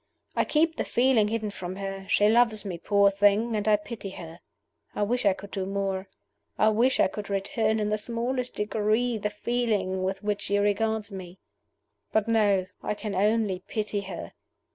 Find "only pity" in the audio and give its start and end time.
13.13-14.01